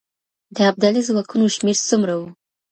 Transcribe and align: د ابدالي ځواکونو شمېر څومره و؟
د 0.55 0.57
ابدالي 0.71 1.01
ځواکونو 1.07 1.45
شمېر 1.55 1.77
څومره 1.89 2.13
و؟ 2.19 2.21